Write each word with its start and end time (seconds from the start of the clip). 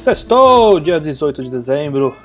Sextou, 0.00 0.80
dia 0.80 0.98
18 0.98 1.44
de 1.44 1.50
dezembro. 1.50 2.16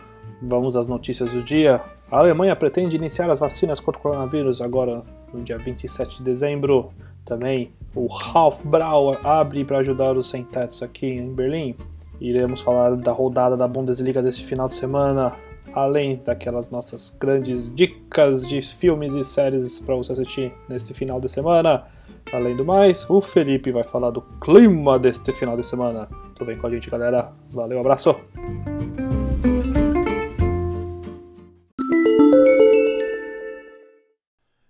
Vamos 0.42 0.78
às 0.78 0.88
notícias 0.88 1.34
do 1.34 1.44
dia. 1.44 1.82
A 2.10 2.20
Alemanha 2.20 2.56
pretende 2.56 2.96
iniciar 2.96 3.30
as 3.30 3.38
vacinas 3.38 3.82
contra 3.82 4.00
o 4.00 4.02
coronavírus 4.02 4.62
agora 4.62 5.04
no 5.34 5.44
dia 5.44 5.58
27 5.58 6.20
de 6.20 6.24
dezembro. 6.24 6.94
Também 7.26 7.74
o 7.94 8.08
Ralph 8.08 8.64
Brauer 8.64 9.20
abre 9.28 9.66
para 9.66 9.80
ajudar 9.80 10.16
os 10.16 10.30
sem-tetos 10.30 10.82
aqui 10.82 11.06
em 11.06 11.34
Berlim. 11.34 11.76
Iremos 12.22 12.62
falar 12.62 12.96
da 12.96 13.12
rodada 13.12 13.58
da 13.58 13.68
Bundesliga 13.68 14.24
desse 14.24 14.42
final 14.42 14.70
de 14.70 14.76
semana, 14.76 15.34
além 15.74 16.22
daquelas 16.24 16.70
nossas 16.70 17.14
grandes 17.20 17.70
dicas 17.76 18.48
de 18.48 18.62
filmes 18.62 19.16
e 19.16 19.24
séries 19.24 19.82
para 19.82 19.96
você 19.96 20.14
assistir 20.14 20.54
neste 20.70 20.94
final 20.94 21.20
de 21.20 21.30
semana. 21.30 21.84
Além 22.32 22.56
do 22.56 22.64
mais, 22.64 23.06
o 23.10 23.20
Felipe 23.20 23.70
vai 23.70 23.84
falar 23.84 24.12
do 24.12 24.22
clima 24.40 24.98
deste 24.98 25.34
final 25.34 25.58
de 25.58 25.68
semana. 25.68 26.08
Tudo 26.36 26.48
bem 26.48 26.58
com 26.58 26.68
a 26.68 26.70
gente, 26.70 26.90
galera? 26.90 27.32
Valeu, 27.54 27.80
abraço! 27.80 28.14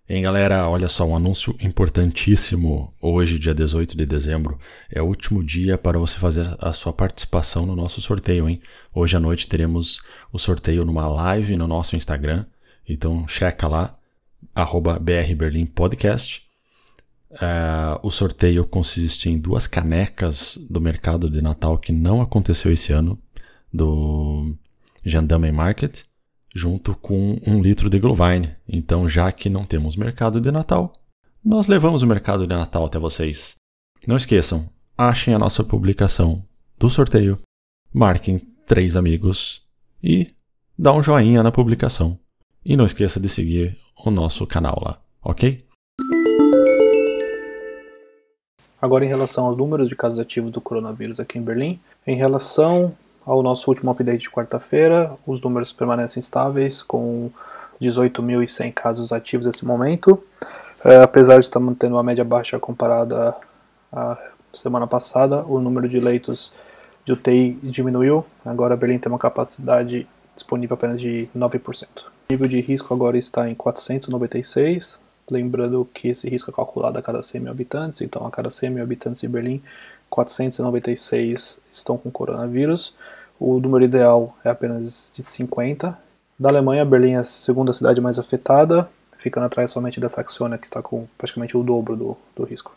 Hein, 0.08 0.22
galera, 0.22 0.70
olha 0.70 0.88
só, 0.88 1.04
um 1.06 1.16
anúncio 1.16 1.56
importantíssimo. 1.60 2.94
Hoje, 3.02 3.40
dia 3.40 3.54
18 3.56 3.98
de 3.98 4.06
dezembro, 4.06 4.60
é 4.92 5.02
o 5.02 5.06
último 5.06 5.44
dia 5.44 5.76
para 5.76 5.98
você 5.98 6.20
fazer 6.20 6.56
a 6.60 6.72
sua 6.72 6.94
participação 6.94 7.66
no 7.66 7.76
nosso 7.76 8.00
sorteio, 8.00 8.48
hein? 8.48 8.62
Hoje 8.94 9.18
à 9.18 9.20
noite 9.20 9.48
teremos 9.48 10.02
o 10.32 10.38
sorteio 10.38 10.86
numa 10.86 11.08
live 11.08 11.58
no 11.58 11.68
nosso 11.68 11.96
Instagram. 11.96 12.46
Então, 12.88 13.28
checa 13.28 13.68
lá, 13.68 13.98
arroba 14.54 15.00
brberlimpodcast. 15.00 16.45
Uh, 17.36 18.00
o 18.02 18.10
sorteio 18.10 18.66
consiste 18.66 19.30
em 19.30 19.38
duas 19.38 19.68
canecas 19.68 20.58
do 20.70 20.80
mercado 20.80 21.30
de 21.30 21.42
Natal 21.42 21.78
que 21.78 21.92
não 21.92 22.22
aconteceu 22.22 22.72
esse 22.72 22.94
ano, 22.94 23.20
do 23.74 24.56
Gendarme 25.04 25.52
Market, 25.52 26.04
junto 26.54 26.96
com 26.96 27.38
um 27.46 27.62
litro 27.62 27.90
de 27.90 28.00
Glühwein. 28.00 28.50
Então, 28.68 29.10
já 29.10 29.32
que 29.32 29.50
não 29.50 29.66
temos 29.66 29.98
mercado 29.98 30.40
de 30.40 30.50
Natal, 30.50 30.94
nós 31.44 31.68
levamos 31.68 32.02
o 32.02 32.08
mercado 32.08 32.48
de 32.48 32.56
Natal 32.56 32.86
até 32.86 32.98
vocês. 32.98 33.56
Não 34.08 34.16
esqueçam, 34.16 34.70
achem 34.98 35.34
a 35.34 35.40
nossa 35.40 35.64
publicação 35.64 36.44
do 36.80 36.90
sorteio, 36.90 37.40
marquem 37.94 38.40
três 38.66 38.96
amigos 38.96 39.62
e 40.02 40.34
dá 40.78 40.94
um 40.94 41.04
joinha 41.04 41.44
na 41.44 41.52
publicação. 41.52 42.18
E 42.64 42.78
não 42.78 42.86
esqueça 42.86 43.20
de 43.20 43.28
seguir 43.28 43.78
o 44.06 44.10
nosso 44.10 44.48
canal 44.48 44.82
lá, 44.84 45.00
ok? 45.22 45.66
Agora, 48.86 49.04
em 49.04 49.08
relação 49.08 49.48
aos 49.48 49.58
números 49.58 49.90
de 49.90 49.96
casos 49.96 50.20
ativos 50.20 50.52
do 50.52 50.62
coronavírus 50.62 51.20
aqui 51.20 51.40
em 51.40 51.42
Berlim, 51.42 51.80
em 52.06 52.16
relação 52.16 52.94
ao 53.26 53.42
nosso 53.42 53.68
último 53.68 53.90
update 53.90 54.20
de 54.20 54.30
quarta-feira, 54.30 55.12
os 55.26 55.42
números 55.42 55.74
permanecem 55.74 56.20
estáveis, 56.20 56.84
com 56.84 57.32
18.100 57.82 58.72
casos 58.72 59.12
ativos 59.12 59.48
nesse 59.48 59.66
momento. 59.66 60.24
É, 60.84 60.98
apesar 60.98 61.40
de 61.40 61.46
estar 61.46 61.60
mantendo 61.60 61.96
uma 61.96 62.04
média 62.04 62.24
baixa 62.24 62.60
comparada 62.60 63.36
à 63.92 64.20
semana 64.54 64.86
passada, 64.86 65.44
o 65.48 65.60
número 65.60 65.90
de 65.90 66.00
leitos 66.00 66.54
de 67.04 67.14
UTI 67.14 67.58
diminuiu. 67.64 68.24
Agora 68.46 68.78
Berlim 68.78 69.00
tem 69.00 69.12
uma 69.12 69.18
capacidade 69.18 70.08
disponível 70.36 70.76
apenas 70.76 71.02
de 71.02 71.28
9%. 71.36 71.88
O 72.04 72.10
nível 72.30 72.48
de 72.48 72.62
risco 72.62 72.94
agora 72.94 73.18
está 73.18 73.50
em 73.50 73.56
496, 73.56 75.00
Lembrando 75.30 75.88
que 75.92 76.10
esse 76.10 76.30
risco 76.30 76.52
é 76.52 76.54
calculado 76.54 77.00
a 77.00 77.02
cada 77.02 77.24
100 77.24 77.42
mil 77.42 77.52
habitantes, 77.52 78.02
então 78.02 78.26
a 78.28 78.32
cada 78.32 78.52
100 78.52 78.70
mil 78.70 78.84
habitantes 78.84 79.24
em 79.24 79.30
Berlim, 79.30 79.62
496 80.10 81.60
estão 81.72 81.98
com 81.98 82.12
coronavírus. 82.12 82.96
O 83.40 83.60
número 83.60 83.84
ideal 83.84 84.36
é 84.44 84.50
apenas 84.50 85.12
de 85.14 85.24
50. 85.24 85.98
Da 86.38 86.50
Alemanha, 86.50 86.86
Berlim 86.86 87.14
é 87.14 87.18
a 87.18 87.24
segunda 87.24 87.74
cidade 87.74 88.00
mais 88.00 88.20
afetada, 88.20 88.88
ficando 89.18 89.46
atrás 89.46 89.72
somente 89.72 90.00
da 90.00 90.10
Saxônia, 90.10 90.58
que 90.58 90.66
está 90.66 90.82
com 90.82 91.08
praticamente 91.18 91.58
o 91.58 91.64
dobro 91.64 91.96
do, 91.96 92.18
do 92.36 92.44
risco. 92.44 92.76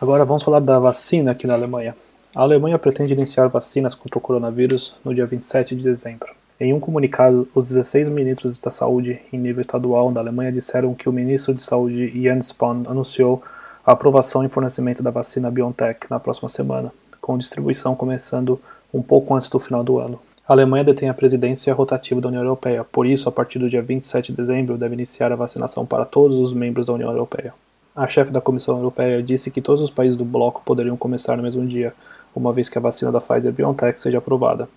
Agora 0.00 0.24
vamos 0.24 0.42
falar 0.42 0.60
da 0.60 0.78
vacina 0.78 1.30
aqui 1.30 1.46
na 1.46 1.54
Alemanha. 1.54 1.94
A 2.34 2.42
Alemanha 2.42 2.78
pretende 2.78 3.12
iniciar 3.12 3.48
vacinas 3.48 3.94
contra 3.94 4.18
o 4.18 4.20
coronavírus 4.20 4.94
no 5.04 5.14
dia 5.14 5.26
27 5.26 5.76
de 5.76 5.82
dezembro. 5.82 6.34
Em 6.60 6.74
um 6.74 6.80
comunicado, 6.80 7.46
os 7.54 7.68
16 7.68 8.08
ministros 8.08 8.58
da 8.58 8.72
saúde 8.72 9.20
em 9.32 9.38
nível 9.38 9.60
estadual 9.60 10.10
da 10.10 10.20
Alemanha 10.20 10.50
disseram 10.50 10.92
que 10.92 11.08
o 11.08 11.12
ministro 11.12 11.54
de 11.54 11.62
saúde 11.62 12.08
Jens 12.20 12.46
Spahn 12.46 12.82
anunciou 12.88 13.40
a 13.86 13.92
aprovação 13.92 14.44
e 14.44 14.48
fornecimento 14.48 15.00
da 15.00 15.12
vacina 15.12 15.52
BioNTech 15.52 16.08
na 16.10 16.18
próxima 16.18 16.48
semana, 16.48 16.92
com 17.20 17.38
distribuição 17.38 17.94
começando 17.94 18.60
um 18.92 19.00
pouco 19.00 19.36
antes 19.36 19.48
do 19.48 19.60
final 19.60 19.84
do 19.84 19.98
ano. 19.98 20.18
A 20.48 20.52
Alemanha 20.52 20.82
detém 20.82 21.08
a 21.08 21.14
presidência 21.14 21.72
rotativa 21.72 22.20
da 22.20 22.26
União 22.26 22.42
Europeia, 22.42 22.82
por 22.82 23.06
isso, 23.06 23.28
a 23.28 23.32
partir 23.32 23.60
do 23.60 23.70
dia 23.70 23.80
27 23.80 24.32
de 24.32 24.36
dezembro, 24.38 24.76
deve 24.76 24.94
iniciar 24.94 25.30
a 25.30 25.36
vacinação 25.36 25.86
para 25.86 26.04
todos 26.04 26.38
os 26.38 26.52
membros 26.52 26.86
da 26.86 26.92
União 26.92 27.12
Europeia. 27.12 27.54
A 27.94 28.08
chefe 28.08 28.32
da 28.32 28.40
Comissão 28.40 28.78
Europeia 28.78 29.22
disse 29.22 29.48
que 29.52 29.62
todos 29.62 29.80
os 29.80 29.90
países 29.90 30.16
do 30.16 30.24
bloco 30.24 30.62
poderiam 30.64 30.96
começar 30.96 31.36
no 31.36 31.42
mesmo 31.44 31.64
dia, 31.64 31.94
uma 32.34 32.52
vez 32.52 32.68
que 32.68 32.78
a 32.78 32.80
vacina 32.80 33.12
da 33.12 33.20
Pfizer 33.20 33.52
BioNTech 33.52 34.00
seja 34.00 34.18
aprovada. 34.18 34.68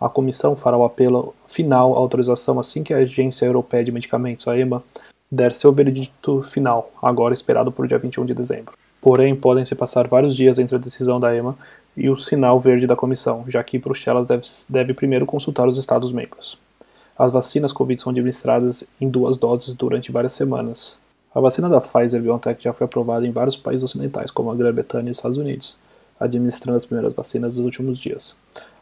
A 0.00 0.08
comissão 0.08 0.54
fará 0.54 0.76
o 0.76 0.84
apelo 0.84 1.34
final 1.48 1.94
à 1.94 1.98
autorização 1.98 2.60
assim 2.60 2.82
que 2.82 2.92
a 2.92 2.98
Agência 2.98 3.46
Europeia 3.46 3.82
de 3.82 3.92
Medicamentos, 3.92 4.46
a 4.46 4.58
EMA, 4.58 4.82
der 5.30 5.52
seu 5.54 5.72
veredito 5.72 6.42
final, 6.42 6.90
agora 7.02 7.34
esperado 7.34 7.72
para 7.72 7.84
o 7.84 7.88
dia 7.88 7.98
21 7.98 8.24
de 8.26 8.34
dezembro. 8.34 8.74
Porém, 9.00 9.34
podem 9.34 9.64
se 9.64 9.74
passar 9.74 10.06
vários 10.06 10.36
dias 10.36 10.58
entre 10.58 10.76
a 10.76 10.78
decisão 10.78 11.18
da 11.18 11.34
EMA 11.34 11.56
e 11.96 12.10
o 12.10 12.16
sinal 12.16 12.60
verde 12.60 12.86
da 12.86 12.94
comissão, 12.94 13.44
já 13.48 13.62
que 13.64 13.78
Bruxelas 13.78 14.26
deve, 14.26 14.42
deve 14.68 14.94
primeiro 14.94 15.24
consultar 15.24 15.66
os 15.66 15.78
Estados-membros. 15.78 16.58
As 17.18 17.32
vacinas 17.32 17.72
Covid 17.72 18.00
são 18.00 18.10
administradas 18.10 18.84
em 19.00 19.08
duas 19.08 19.38
doses 19.38 19.74
durante 19.74 20.12
várias 20.12 20.34
semanas. 20.34 20.98
A 21.34 21.40
vacina 21.40 21.68
da 21.68 21.80
Pfizer-BioNTech 21.80 22.62
já 22.62 22.72
foi 22.72 22.84
aprovada 22.84 23.26
em 23.26 23.30
vários 23.30 23.56
países 23.56 23.84
ocidentais, 23.84 24.30
como 24.30 24.50
a 24.50 24.54
Grã-Bretanha 24.54 25.08
e 25.08 25.10
os 25.10 25.18
Estados 25.18 25.38
Unidos, 25.38 25.78
administrando 26.20 26.76
as 26.76 26.84
primeiras 26.84 27.14
vacinas 27.14 27.54
dos 27.54 27.64
últimos 27.64 27.98
dias. 27.98 28.34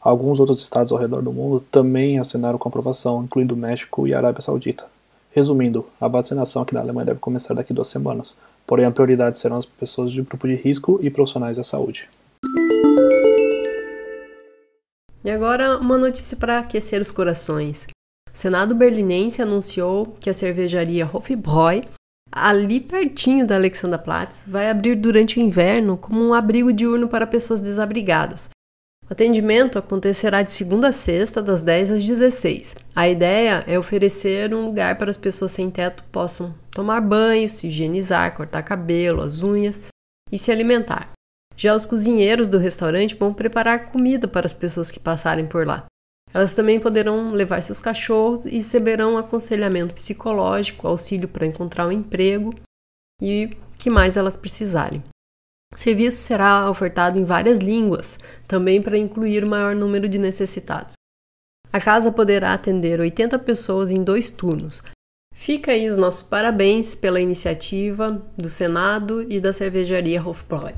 Alguns 0.05 0.39
outros 0.39 0.61
estados 0.61 0.93
ao 0.93 0.99
redor 0.99 1.23
do 1.23 1.33
mundo 1.33 1.65
também 1.71 2.19
assinaram 2.19 2.59
com 2.59 2.69
aprovação, 2.69 3.25
incluindo 3.25 3.57
México 3.57 4.07
e 4.07 4.13
Arábia 4.13 4.43
Saudita. 4.43 4.85
Resumindo, 5.31 5.87
a 5.99 6.07
vacinação 6.07 6.61
aqui 6.61 6.75
na 6.75 6.81
Alemanha 6.81 7.07
deve 7.07 7.21
começar 7.21 7.55
daqui 7.55 7.73
duas 7.73 7.89
semanas, 7.89 8.37
porém 8.67 8.85
a 8.85 8.91
prioridade 8.91 9.39
serão 9.39 9.57
as 9.57 9.65
pessoas 9.65 10.13
de 10.13 10.21
grupo 10.21 10.47
de 10.47 10.57
risco 10.57 10.99
e 11.03 11.09
profissionais 11.09 11.57
da 11.57 11.65
saúde. 11.65 12.07
E 15.25 15.31
agora 15.31 15.79
uma 15.79 15.97
notícia 15.97 16.37
para 16.37 16.59
aquecer 16.59 17.01
os 17.01 17.11
corações. 17.11 17.87
O 18.31 18.37
Senado 18.37 18.75
berlinense 18.75 19.41
anunciou 19.41 20.15
que 20.21 20.29
a 20.29 20.35
cervejaria 20.35 21.09
Hofbräu, 21.11 21.85
ali 22.31 22.79
pertinho 22.79 23.47
da 23.47 23.55
Alexanderplatz, 23.55 24.45
vai 24.47 24.69
abrir 24.69 24.97
durante 24.97 25.39
o 25.39 25.43
inverno 25.43 25.97
como 25.97 26.23
um 26.23 26.35
abrigo 26.35 26.75
diurno 26.75 27.09
para 27.09 27.27
pessoas 27.27 27.63
desabrigadas. 27.63 28.51
Atendimento 29.15 29.79
acontecerá 29.79 30.43
de 30.43 30.51
segunda 30.51 30.89
a 30.89 30.93
sexta, 30.93 31.41
das 31.41 31.63
10 31.63 31.93
às 31.93 32.05
16. 32.05 32.75
A 32.97 33.09
ideia 33.09 33.63
é 33.65 33.79
oferecer 33.79 34.53
um 34.53 34.67
lugar 34.67 34.99
para 34.99 35.09
as 35.09 35.17
pessoas 35.17 35.53
sem 35.53 35.71
teto 35.71 36.03
possam 36.11 36.53
tomar 36.73 37.01
banho, 37.01 37.49
se 37.49 37.69
higienizar, 37.69 38.35
cortar 38.35 38.65
cabelo, 38.65 39.23
as 39.23 39.41
unhas 39.41 39.81
e 40.33 40.37
se 40.37 40.51
alimentar. 40.51 41.13
Já 41.57 41.77
os 41.77 41.87
cozinheiros 41.87 42.49
do 42.49 42.59
restaurante 42.59 43.15
vão 43.15 43.33
preparar 43.33 43.93
comida 43.93 44.27
para 44.27 44.47
as 44.47 44.53
pessoas 44.53 44.91
que 44.91 44.99
passarem 44.99 45.47
por 45.47 45.65
lá. 45.65 45.85
Elas 46.33 46.53
também 46.53 46.81
poderão 46.81 47.31
levar 47.31 47.63
seus 47.63 47.79
cachorros 47.79 48.47
e 48.47 48.57
receberão 48.57 49.17
aconselhamento 49.17 49.95
psicológico, 49.95 50.89
auxílio 50.89 51.29
para 51.29 51.47
encontrar 51.47 51.87
um 51.87 51.93
emprego 51.93 52.53
e 53.23 53.45
o 53.45 53.77
que 53.79 53.89
mais 53.89 54.17
elas 54.17 54.37
precisarem. 54.37 55.05
O 55.75 55.79
serviço 55.79 56.19
será 56.19 56.71
ofertado 56.71 57.19
em 57.19 57.25
várias 57.25 57.59
línguas, 57.59 58.17
também 58.47 58.81
para 58.81 58.97
incluir 58.97 59.43
o 59.43 59.49
maior 59.49 59.75
número 59.75 60.09
de 60.09 60.19
necessitados. 60.19 60.95
A 61.73 61.81
casa 61.81 62.13
poderá 62.13 62.55
atender 62.55 63.01
80 63.01 63.37
pessoas 63.41 63.91
em 63.91 64.05
dois 64.05 64.31
turnos. 64.31 64.81
Fica 65.35 65.73
aí 65.73 65.91
os 65.91 65.99
nossos 65.99 66.23
parabéns 66.23 66.95
pela 66.95 67.21
iniciativa 67.21 68.23
do 68.37 68.49
Senado 68.49 69.27
e 69.29 69.41
da 69.41 69.53
cervejaria 69.53 70.25
Hofbräu. 70.25 70.77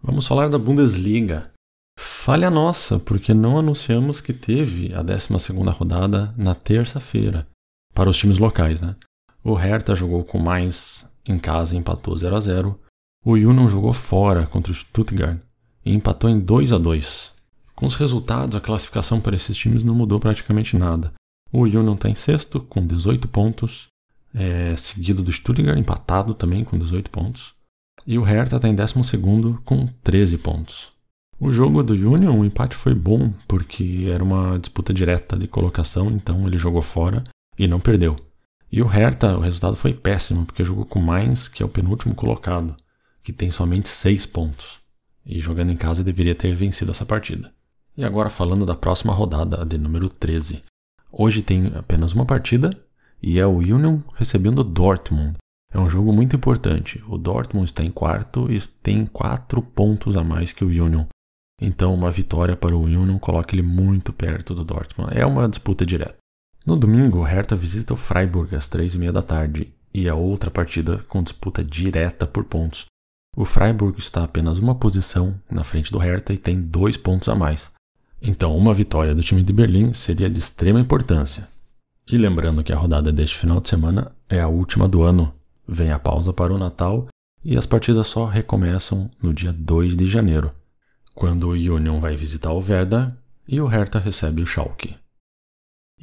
Vamos 0.00 0.24
falar 0.24 0.48
da 0.48 0.58
Bundesliga. 0.58 1.50
Falha 1.98 2.48
nossa, 2.48 3.00
porque 3.00 3.34
não 3.34 3.58
anunciamos 3.58 4.20
que 4.20 4.32
teve 4.32 4.92
a 4.94 5.02
12 5.02 5.52
rodada 5.76 6.32
na 6.38 6.54
terça-feira, 6.54 7.44
para 7.92 8.08
os 8.08 8.16
times 8.16 8.38
locais, 8.38 8.80
né? 8.80 8.94
O 9.44 9.54
Hertha 9.54 9.96
jogou 9.96 10.22
com 10.24 10.38
mais 10.38 11.08
em 11.26 11.38
casa 11.38 11.74
e 11.74 11.78
empatou 11.78 12.16
0 12.16 12.36
a 12.36 12.40
0 12.40 12.80
O 13.24 13.32
Union 13.32 13.68
jogou 13.68 13.92
fora 13.92 14.46
contra 14.46 14.70
o 14.70 14.74
Stuttgart 14.74 15.38
e 15.84 15.92
empatou 15.92 16.30
em 16.30 16.38
2 16.38 16.72
a 16.72 16.78
2 16.78 17.32
Com 17.74 17.86
os 17.86 17.94
resultados, 17.96 18.54
a 18.54 18.60
classificação 18.60 19.20
para 19.20 19.34
esses 19.34 19.56
times 19.56 19.82
não 19.82 19.94
mudou 19.94 20.20
praticamente 20.20 20.76
nada. 20.76 21.12
O 21.52 21.62
Union 21.62 21.94
está 21.94 22.08
em 22.08 22.14
sexto, 22.14 22.60
com 22.60 22.86
18 22.86 23.26
pontos, 23.28 23.88
é, 24.34 24.74
seguido 24.76 25.22
do 25.22 25.32
Stuttgart, 25.32 25.78
empatado 25.78 26.34
também 26.34 26.64
com 26.64 26.78
18 26.78 27.10
pontos. 27.10 27.54
E 28.06 28.18
o 28.18 28.22
Hertha 28.22 28.56
está 28.56 28.68
em 28.68 28.74
12 28.74 29.58
com 29.64 29.86
13 30.02 30.38
pontos. 30.38 30.92
O 31.38 31.52
jogo 31.52 31.82
do 31.82 31.92
Union, 31.92 32.38
o 32.38 32.44
empate 32.44 32.76
foi 32.76 32.94
bom, 32.94 33.32
porque 33.48 34.08
era 34.08 34.22
uma 34.22 34.58
disputa 34.58 34.94
direta 34.94 35.36
de 35.36 35.48
colocação, 35.48 36.10
então 36.12 36.46
ele 36.46 36.56
jogou 36.56 36.82
fora 36.82 37.24
e 37.58 37.66
não 37.66 37.80
perdeu. 37.80 38.16
E 38.72 38.80
o 38.80 38.86
Hertha, 38.86 39.36
o 39.36 39.40
resultado 39.40 39.76
foi 39.76 39.92
péssimo, 39.92 40.46
porque 40.46 40.64
jogou 40.64 40.86
com 40.86 40.98
o 40.98 41.02
Mainz, 41.02 41.46
que 41.46 41.62
é 41.62 41.66
o 41.66 41.68
penúltimo 41.68 42.14
colocado, 42.14 42.74
que 43.22 43.30
tem 43.30 43.50
somente 43.50 43.86
6 43.86 44.24
pontos. 44.24 44.80
E 45.26 45.38
jogando 45.38 45.70
em 45.70 45.76
casa 45.76 46.02
deveria 46.02 46.34
ter 46.34 46.54
vencido 46.54 46.90
essa 46.90 47.04
partida. 47.04 47.52
E 47.94 48.02
agora 48.02 48.30
falando 48.30 48.64
da 48.64 48.74
próxima 48.74 49.12
rodada, 49.12 49.60
a 49.60 49.64
de 49.66 49.76
número 49.76 50.08
13. 50.08 50.62
Hoje 51.12 51.42
tem 51.42 51.70
apenas 51.76 52.14
uma 52.14 52.24
partida 52.24 52.70
e 53.22 53.38
é 53.38 53.46
o 53.46 53.58
Union 53.58 54.00
recebendo 54.16 54.60
o 54.60 54.64
Dortmund. 54.64 55.34
É 55.70 55.78
um 55.78 55.90
jogo 55.90 56.10
muito 56.10 56.34
importante. 56.34 57.02
O 57.06 57.18
Dortmund 57.18 57.66
está 57.66 57.84
em 57.84 57.90
quarto 57.90 58.50
e 58.50 58.58
tem 58.82 59.04
quatro 59.04 59.60
pontos 59.60 60.16
a 60.16 60.24
mais 60.24 60.50
que 60.50 60.64
o 60.64 60.68
Union. 60.68 61.04
Então, 61.60 61.94
uma 61.94 62.10
vitória 62.10 62.56
para 62.56 62.74
o 62.74 62.82
Union 62.82 63.18
coloca 63.18 63.54
ele 63.54 63.62
muito 63.62 64.14
perto 64.14 64.54
do 64.54 64.64
Dortmund. 64.64 65.12
É 65.14 65.26
uma 65.26 65.46
disputa 65.46 65.84
direta. 65.84 66.21
No 66.66 66.76
domingo, 66.76 67.18
o 67.18 67.22
Hertha 67.22 67.56
visita 67.56 67.94
o 67.94 67.96
Freiburg 67.96 68.54
às 68.54 68.66
três 68.66 68.94
e 68.94 68.98
meia 68.98 69.12
da 69.12 69.22
tarde 69.22 69.72
e 69.92 70.06
é 70.06 70.14
outra 70.14 70.50
partida 70.50 70.98
com 71.08 71.22
disputa 71.22 71.64
direta 71.64 72.26
por 72.26 72.44
pontos. 72.44 72.86
O 73.36 73.44
Freiburg 73.44 73.98
está 73.98 74.22
apenas 74.22 74.58
uma 74.58 74.74
posição 74.74 75.34
na 75.50 75.64
frente 75.64 75.90
do 75.90 75.98
Hertha 75.98 76.32
e 76.32 76.38
tem 76.38 76.60
dois 76.60 76.96
pontos 76.96 77.28
a 77.28 77.34
mais. 77.34 77.70
Então, 78.20 78.56
uma 78.56 78.72
vitória 78.72 79.14
do 79.14 79.22
time 79.22 79.42
de 79.42 79.52
Berlim 79.52 79.92
seria 79.92 80.30
de 80.30 80.38
extrema 80.38 80.80
importância. 80.80 81.48
E 82.06 82.16
lembrando 82.16 82.62
que 82.62 82.72
a 82.72 82.76
rodada 82.76 83.12
deste 83.12 83.36
final 83.36 83.60
de 83.60 83.68
semana 83.68 84.12
é 84.28 84.40
a 84.40 84.48
última 84.48 84.86
do 84.86 85.02
ano 85.02 85.34
Vem 85.66 85.92
a 85.92 85.98
pausa 85.98 86.32
para 86.32 86.52
o 86.52 86.58
Natal 86.58 87.08
e 87.44 87.56
as 87.56 87.66
partidas 87.66 88.08
só 88.08 88.26
recomeçam 88.26 89.08
no 89.22 89.32
dia 89.32 89.52
2 89.52 89.96
de 89.96 90.06
janeiro, 90.06 90.52
quando 91.14 91.44
o 91.44 91.52
Union 91.52 92.00
vai 92.00 92.16
visitar 92.16 92.52
o 92.52 92.58
Werder 92.58 93.12
e 93.48 93.60
o 93.60 93.66
Hertha 93.66 93.98
recebe 93.98 94.42
o 94.42 94.46
Schalke. 94.46 94.96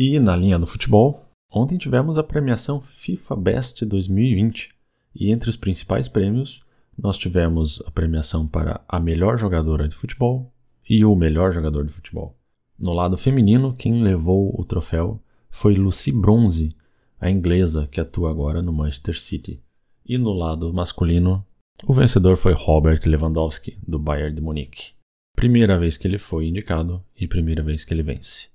E 0.02 0.18
na 0.18 0.34
linha 0.34 0.58
do 0.58 0.66
futebol, 0.66 1.28
ontem 1.52 1.78
tivemos 1.78 2.18
a 2.18 2.24
premiação 2.24 2.80
FIFA 2.80 3.36
Best 3.36 3.86
2020 3.86 4.70
e 5.14 5.30
entre 5.30 5.50
os 5.50 5.58
principais 5.58 6.08
prêmios 6.08 6.62
nós 6.98 7.18
tivemos 7.18 7.84
a 7.86 7.92
premiação 7.92 8.48
para 8.48 8.80
a 8.88 8.98
melhor 8.98 9.38
jogadora 9.38 9.90
de 9.90 9.96
futebol 9.98 10.54
e 10.90 11.04
o 11.04 11.14
melhor 11.18 11.52
jogador 11.52 11.86
de 11.86 11.92
futebol. 11.92 12.40
No 12.80 12.94
lado 12.94 13.18
feminino, 13.18 13.76
quem 13.76 14.02
levou 14.02 14.58
o 14.58 14.64
troféu 14.64 15.22
foi 15.50 15.76
Lucy 15.76 16.14
Bronze, 16.14 16.74
a 17.20 17.30
inglesa 17.30 17.86
que 17.92 18.00
atua 18.00 18.32
agora 18.32 18.62
no 18.62 18.72
Manchester 18.72 19.20
City. 19.20 19.62
E 20.06 20.18
no 20.18 20.32
lado 20.32 20.74
masculino, 20.74 21.46
o 21.86 21.92
vencedor 21.92 22.38
foi 22.38 22.54
Robert 22.54 23.02
Lewandowski, 23.06 23.78
do 23.86 24.00
Bayern 24.00 24.34
de 24.34 24.42
Munique. 24.42 24.94
Primeira 25.36 25.78
vez 25.78 25.98
que 25.98 26.08
ele 26.08 26.18
foi 26.18 26.48
indicado 26.48 27.04
e 27.20 27.28
primeira 27.28 27.62
vez 27.62 27.84
que 27.84 27.94
ele 27.94 28.04
vence. 28.04 28.48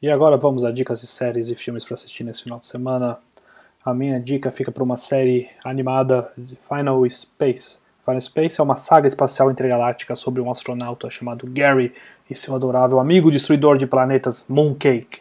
E 0.00 0.08
agora 0.08 0.36
vamos 0.36 0.64
a 0.64 0.70
dicas 0.70 1.00
de 1.00 1.08
séries 1.08 1.50
e 1.50 1.56
filmes 1.56 1.84
para 1.84 1.94
assistir 1.94 2.22
nesse 2.22 2.44
final 2.44 2.60
de 2.60 2.68
semana. 2.68 3.18
A 3.84 3.92
minha 3.92 4.20
dica 4.20 4.48
fica 4.48 4.70
para 4.70 4.84
uma 4.84 4.96
série 4.96 5.48
animada 5.64 6.30
de 6.38 6.56
Final 6.68 7.04
Space. 7.10 7.80
Final 8.04 8.20
Space 8.20 8.60
é 8.60 8.62
uma 8.62 8.76
saga 8.76 9.08
espacial 9.08 9.50
intergaláctica 9.50 10.14
sobre 10.14 10.40
um 10.40 10.52
astronauta 10.52 11.10
chamado 11.10 11.50
Gary 11.50 11.92
e 12.30 12.34
seu 12.36 12.54
adorável 12.54 13.00
amigo 13.00 13.28
destruidor 13.28 13.76
de 13.76 13.88
planetas 13.88 14.44
Mooncake. 14.48 15.20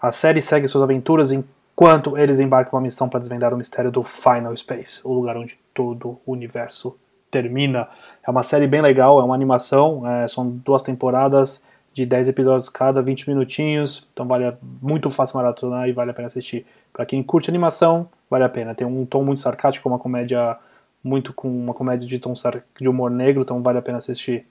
A 0.00 0.12
série 0.12 0.40
segue 0.40 0.68
suas 0.68 0.84
aventuras 0.84 1.32
enquanto 1.32 2.16
eles 2.16 2.38
embarcam 2.38 2.78
uma 2.78 2.82
missão 2.82 3.08
para 3.08 3.18
desvendar 3.18 3.52
o 3.52 3.56
mistério 3.56 3.90
do 3.90 4.04
Final 4.04 4.56
Space, 4.56 5.00
o 5.02 5.12
lugar 5.12 5.36
onde 5.36 5.58
todo 5.74 6.20
o 6.24 6.32
universo 6.32 6.96
termina. 7.32 7.88
É 8.24 8.30
uma 8.30 8.44
série 8.44 8.68
bem 8.68 8.80
legal, 8.80 9.18
é 9.18 9.24
uma 9.24 9.34
animação, 9.34 10.08
é, 10.08 10.28
são 10.28 10.48
duas 10.48 10.82
temporadas 10.82 11.64
de 11.98 12.06
10 12.06 12.28
episódios 12.28 12.68
cada, 12.68 13.02
20 13.02 13.28
minutinhos, 13.28 14.06
então 14.12 14.26
vale 14.26 14.52
muito 14.80 15.10
fácil 15.10 15.36
maratonar 15.36 15.88
e 15.88 15.92
vale 15.92 16.10
a 16.10 16.14
pena 16.14 16.26
assistir. 16.26 16.64
Para 16.92 17.04
quem 17.04 17.22
curte 17.22 17.50
animação, 17.50 18.08
vale 18.30 18.44
a 18.44 18.48
pena. 18.48 18.74
Tem 18.74 18.86
um 18.86 19.04
tom 19.04 19.24
muito 19.24 19.40
sarcástico, 19.40 19.88
uma 19.88 19.98
comédia 19.98 20.56
muito 21.02 21.32
com 21.32 21.48
uma 21.48 21.74
comédia 21.74 22.06
de 22.06 22.18
tom 22.18 22.32
de 22.80 22.88
humor 22.88 23.10
negro, 23.10 23.42
então 23.42 23.62
vale 23.62 23.78
a 23.78 23.82
pena 23.82 23.98
assistir. 23.98 24.46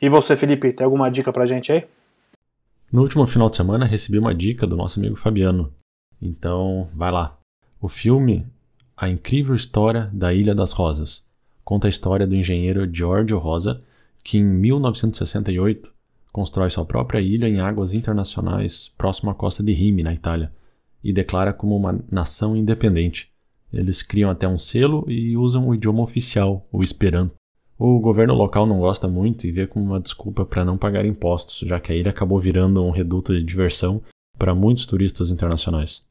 E 0.00 0.08
você, 0.08 0.36
Felipe, 0.36 0.72
tem 0.72 0.84
alguma 0.84 1.10
dica 1.10 1.32
pra 1.32 1.46
gente 1.46 1.72
aí? 1.72 1.84
No 2.92 3.02
último 3.02 3.26
final 3.26 3.50
de 3.50 3.56
semana 3.56 3.84
recebi 3.84 4.18
uma 4.18 4.34
dica 4.34 4.66
do 4.66 4.76
nosso 4.76 5.00
amigo 5.00 5.16
Fabiano. 5.16 5.72
Então, 6.20 6.88
vai 6.94 7.10
lá. 7.10 7.36
O 7.80 7.88
filme 7.88 8.46
A 8.96 9.08
Incrível 9.08 9.54
História 9.54 10.08
da 10.12 10.32
Ilha 10.32 10.54
das 10.54 10.72
Rosas 10.72 11.24
conta 11.64 11.88
a 11.88 11.90
história 11.90 12.26
do 12.26 12.36
engenheiro 12.36 12.88
Giorgio 12.92 13.38
Rosa, 13.38 13.82
que 14.22 14.38
em 14.38 14.44
1968 14.44 15.91
constrói 16.32 16.70
sua 16.70 16.84
própria 16.84 17.20
ilha 17.20 17.48
em 17.48 17.60
águas 17.60 17.92
internacionais 17.92 18.90
próximo 18.96 19.30
à 19.30 19.34
costa 19.34 19.62
de 19.62 19.72
Rimini, 19.72 20.02
na 20.02 20.14
Itália, 20.14 20.50
e 21.04 21.12
declara 21.12 21.52
como 21.52 21.76
uma 21.76 22.00
nação 22.10 22.56
independente. 22.56 23.30
Eles 23.72 24.02
criam 24.02 24.30
até 24.30 24.48
um 24.48 24.58
selo 24.58 25.04
e 25.08 25.36
usam 25.36 25.68
o 25.68 25.74
idioma 25.74 26.02
oficial, 26.02 26.66
o 26.72 26.82
Esperanto. 26.82 27.34
O 27.78 27.98
governo 27.98 28.34
local 28.34 28.66
não 28.66 28.78
gosta 28.78 29.08
muito 29.08 29.46
e 29.46 29.50
vê 29.50 29.66
como 29.66 29.84
uma 29.84 30.00
desculpa 30.00 30.44
para 30.44 30.64
não 30.64 30.78
pagar 30.78 31.04
impostos, 31.04 31.66
já 31.66 31.80
que 31.80 31.92
a 31.92 31.96
ilha 31.96 32.10
acabou 32.10 32.38
virando 32.38 32.82
um 32.82 32.90
reduto 32.90 33.32
de 33.32 33.42
diversão 33.42 34.00
para 34.38 34.54
muitos 34.54 34.86
turistas 34.86 35.30
internacionais. 35.30 36.04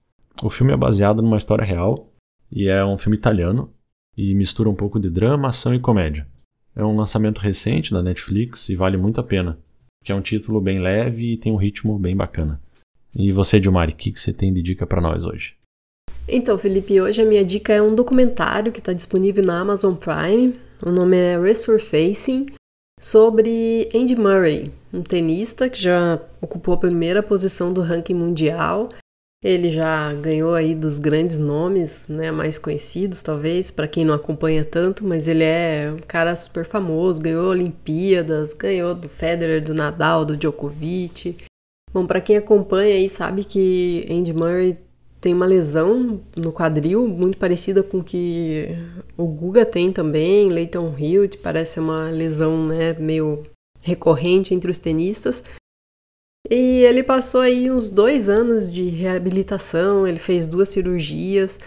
O 0.44 0.50
filme 0.50 0.74
é 0.74 0.78
baseado 0.78 1.22
numa 1.22 1.38
história 1.38 1.64
real 1.64 2.12
e 2.52 2.68
é 2.68 2.84
um 2.84 2.98
filme 2.98 3.16
italiano 3.16 3.70
e 4.18 4.34
mistura 4.36 4.70
um 4.70 4.76
pouco 4.76 5.00
de 5.00 5.10
drama, 5.10 5.50
ação 5.50 5.74
e 5.74 5.80
comédia. 5.80 6.28
É 6.76 6.84
um 6.84 6.96
lançamento 6.96 7.40
recente 7.40 7.92
da 7.92 8.02
Netflix 8.02 8.70
e 8.70 8.76
vale 8.76 8.98
muito 8.98 9.20
a 9.20 9.24
pena, 9.24 9.58
porque 10.02 10.12
é 10.12 10.16
um 10.16 10.22
título 10.22 10.60
bem 10.60 10.80
leve 10.80 11.34
e 11.34 11.38
tem 11.38 11.52
um 11.52 11.58
ritmo 11.58 11.98
bem 12.00 12.16
bacana. 12.16 12.60
E 13.16 13.32
você, 13.32 13.60
Dilmari, 13.60 13.94
o 13.94 13.96
que, 13.96 14.12
que 14.12 14.20
você 14.20 14.34
tem 14.34 14.52
de 14.52 14.62
dica 14.62 14.88
para 14.88 15.00
nós 15.00 15.24
hoje? 15.24 15.56
Então, 16.28 16.58
Felipe, 16.58 17.00
hoje 17.00 17.22
a 17.22 17.26
minha 17.26 17.46
dica 17.46 17.72
é 17.72 17.82
um 17.82 17.94
documentário 17.94 18.72
que 18.72 18.80
está 18.80 18.94
disponível 18.94 19.44
na 19.44 19.60
Amazon 19.60 19.94
Prime. 19.94 20.56
O 20.84 20.90
nome 20.90 21.18
é 21.18 21.40
Resurfacing, 21.40 22.48
sobre 23.00 23.90
Andy 23.94 24.16
Murray, 24.16 24.72
um 24.92 25.04
tenista 25.04 25.70
que 25.70 25.80
já 25.80 26.20
ocupou 26.42 26.74
a 26.74 26.80
primeira 26.80 27.22
posição 27.22 27.72
do 27.72 27.82
ranking 27.82 28.16
mundial. 28.16 28.90
Ele 29.44 29.72
já 29.72 30.14
ganhou 30.14 30.54
aí 30.54 30.76
dos 30.76 31.00
grandes 31.00 31.40
nomes, 31.40 32.08
né, 32.08 32.32
mais 32.32 32.60
conhecidos 32.60 33.24
talvez, 33.24 33.72
para 33.72 33.88
quem 33.88 34.06
não 34.06 34.14
acompanha 34.14 34.64
tanto, 34.64 35.04
mas 35.04 35.28
ele 35.28 35.44
é 35.44 35.92
um 35.92 36.00
cara 36.00 36.36
super 36.36 36.64
famoso, 36.64 37.20
ganhou 37.20 37.50
Olimpíadas, 37.50 38.54
ganhou 38.54 38.94
do 38.94 39.10
Federer, 39.10 39.64
do 39.64 39.74
Nadal, 39.74 40.26
do 40.26 40.38
Djokovic. 40.38 41.38
Bom, 41.92 42.06
para 42.06 42.22
quem 42.22 42.38
acompanha 42.38 42.94
aí 42.94 43.10
sabe 43.10 43.44
que 43.44 44.06
Andy 44.08 44.32
Murray 44.32 44.78
tem 45.20 45.34
uma 45.34 45.48
lesão 45.48 46.22
no 46.36 46.52
quadril 46.52 47.08
muito 47.08 47.40
parecida 47.40 47.82
com 47.82 48.04
que 48.04 48.70
o 49.18 49.26
Guga 49.26 49.66
tem 49.66 49.92
também, 49.92 50.50
Leighton 50.50 50.94
Hill, 50.96 51.28
parece 51.42 51.80
uma 51.80 52.12
lesão 52.12 52.68
né, 52.68 52.94
meio 52.94 53.44
recorrente 53.82 54.54
entre 54.54 54.70
os 54.70 54.78
tenistas. 54.78 55.44
E 56.54 56.84
ele 56.84 57.02
passou 57.02 57.40
aí 57.40 57.72
uns 57.72 57.90
dois 57.90 58.28
anos 58.28 58.70
de 58.70 58.84
reabilitação, 58.84 60.06
ele 60.06 60.20
fez 60.20 60.46
duas 60.46 60.68
cirurgias, 60.68 61.58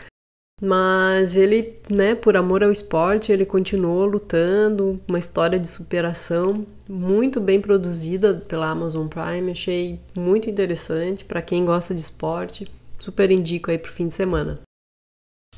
mas 0.60 1.36
ele, 1.36 1.78
né, 1.88 2.14
por 2.14 2.36
amor 2.36 2.62
ao 2.62 2.70
esporte, 2.70 3.32
ele 3.32 3.46
continuou 3.46 4.04
lutando, 4.04 5.00
uma 5.08 5.18
história 5.18 5.58
de 5.58 5.66
superação 5.66 6.66
muito 6.86 7.40
bem 7.40 7.62
produzida 7.62 8.34
pela 8.34 8.68
Amazon 8.68 9.08
Prime, 9.08 9.52
achei 9.52 9.98
muito 10.14 10.50
interessante 10.50 11.24
para 11.24 11.40
quem 11.40 11.64
gosta 11.64 11.94
de 11.94 12.02
esporte. 12.02 12.70
Super 12.98 13.30
indico 13.30 13.70
aí 13.70 13.78
pro 13.78 13.90
fim 13.90 14.06
de 14.06 14.12
semana. 14.12 14.60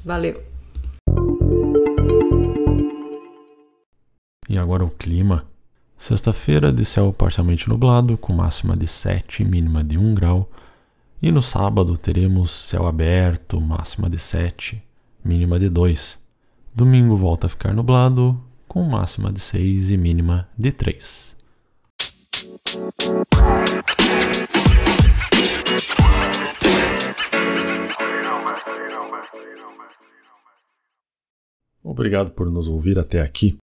Valeu! 0.04 0.40
E 4.48 4.56
agora 4.56 4.84
o 4.84 4.90
clima. 4.90 5.44
Sexta-feira 5.98 6.72
de 6.72 6.84
céu 6.84 7.12
parcialmente 7.12 7.68
nublado, 7.68 8.16
com 8.16 8.32
máxima 8.32 8.76
de 8.76 8.86
7 8.86 9.42
e 9.42 9.44
mínima 9.44 9.82
de 9.82 9.98
1 9.98 10.14
grau. 10.14 10.48
E 11.20 11.32
no 11.32 11.42
sábado 11.42 11.96
teremos 11.96 12.50
céu 12.50 12.86
aberto, 12.86 13.60
máxima 13.60 14.08
de 14.08 14.18
7, 14.18 14.80
mínima 15.24 15.58
de 15.58 15.68
2. 15.68 16.18
Domingo 16.74 17.16
volta 17.16 17.46
a 17.46 17.50
ficar 17.50 17.72
nublado, 17.72 18.40
com 18.68 18.84
máxima 18.84 19.32
de 19.32 19.40
6 19.40 19.90
e 19.90 19.96
mínima 19.96 20.48
de 20.56 20.70
3. 20.70 21.34
Obrigado 31.82 32.32
por 32.32 32.50
nos 32.50 32.68
ouvir 32.68 32.98
até 32.98 33.22
aqui. 33.22 33.56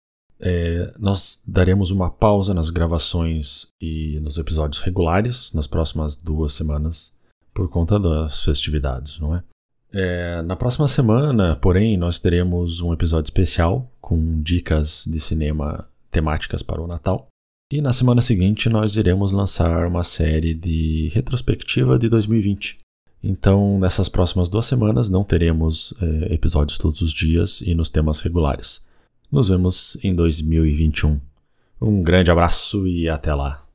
É, 0.40 0.92
nós 0.98 1.42
daremos 1.46 1.90
uma 1.90 2.10
pausa 2.10 2.54
nas 2.54 2.70
gravações 2.70 3.68
e 3.80 4.18
nos 4.20 4.38
episódios 4.38 4.80
regulares 4.80 5.52
nas 5.52 5.66
próximas 5.66 6.16
duas 6.16 6.54
semanas 6.54 7.12
por 7.52 7.68
conta 7.68 7.98
das 7.98 8.42
festividades, 8.42 9.18
não 9.18 9.34
é? 9.34 9.42
é? 9.92 10.42
Na 10.42 10.56
próxima 10.56 10.88
semana, 10.88 11.56
porém, 11.56 11.96
nós 11.96 12.18
teremos 12.18 12.80
um 12.80 12.92
episódio 12.92 13.26
especial 13.26 13.90
com 14.00 14.40
dicas 14.40 15.04
de 15.06 15.20
cinema 15.20 15.86
temáticas 16.10 16.62
para 16.62 16.80
o 16.80 16.86
Natal. 16.86 17.26
E 17.72 17.80
na 17.80 17.92
semana 17.92 18.22
seguinte 18.22 18.68
nós 18.68 18.96
iremos 18.96 19.32
lançar 19.32 19.86
uma 19.86 20.02
série 20.02 20.54
de 20.54 21.10
retrospectiva 21.14 21.98
de 21.98 22.08
2020. 22.08 22.78
Então, 23.22 23.78
nessas 23.78 24.08
próximas 24.08 24.48
duas 24.48 24.66
semanas 24.66 25.10
não 25.10 25.22
teremos 25.22 25.92
é, 26.00 26.34
episódios 26.34 26.78
todos 26.78 27.02
os 27.02 27.12
dias 27.12 27.60
e 27.60 27.74
nos 27.74 27.90
temas 27.90 28.20
regulares. 28.20 28.88
Nos 29.30 29.48
vemos 29.48 29.96
em 30.02 30.12
2021. 30.12 31.20
Um 31.80 32.02
grande 32.02 32.32
abraço 32.32 32.86
e 32.88 33.08
até 33.08 33.32
lá! 33.32 33.69